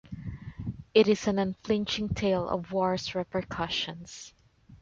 [0.95, 4.33] It is an unflinching tale of war's repercussions.